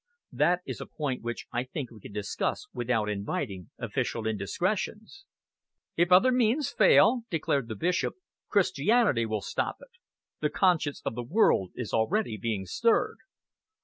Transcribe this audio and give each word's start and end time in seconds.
That 0.31 0.61
is 0.65 0.81
a 0.81 0.87
point 0.87 1.21
which 1.21 1.45
I 1.51 1.63
think 1.63 1.91
we 1.91 1.99
can 1.99 2.11
discuss 2.11 2.65
without 2.73 3.07
inviting 3.07 3.69
official 3.77 4.25
indiscretions." 4.25 5.25
"If 5.95 6.11
other 6.11 6.31
means 6.31 6.71
fail," 6.71 7.21
declared 7.29 7.67
the 7.67 7.75
Bishop, 7.75 8.15
"Christianity 8.49 9.27
will 9.27 9.41
stop 9.41 9.75
it. 9.79 9.99
The 10.39 10.49
conscience 10.49 11.03
of 11.05 11.13
the 11.13 11.21
world 11.21 11.71
is 11.75 11.93
already 11.93 12.35
being 12.35 12.65
stirred." 12.65 13.19